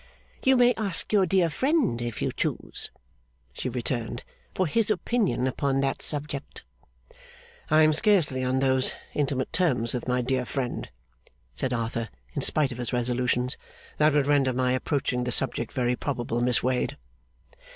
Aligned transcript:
'You 0.43 0.57
may 0.57 0.73
ask 0.77 1.13
your 1.13 1.27
dear 1.27 1.47
friend, 1.51 2.01
if 2.01 2.23
you 2.23 2.31
choose,' 2.31 2.89
she 3.53 3.69
returned, 3.69 4.23
'for 4.55 4.65
his 4.65 4.89
opinion 4.89 5.45
upon 5.45 5.79
that 5.81 6.01
subject.' 6.01 6.63
'I 7.69 7.83
am 7.83 7.93
scarcely 7.93 8.43
on 8.43 8.57
those 8.61 8.95
intimate 9.13 9.53
terms 9.53 9.93
with 9.93 10.07
my 10.07 10.23
dear 10.23 10.43
friend,' 10.43 10.89
said 11.53 11.71
Arthur, 11.71 12.09
in 12.33 12.41
spite 12.41 12.71
of 12.71 12.79
his 12.79 12.91
resolutions, 12.91 13.57
'that 13.97 14.13
would 14.13 14.25
render 14.25 14.53
my 14.53 14.71
approaching 14.71 15.23
the 15.23 15.31
subject 15.31 15.71
very 15.71 15.95
probable, 15.95 16.41
Miss 16.41 16.63
Wade. 16.63 16.97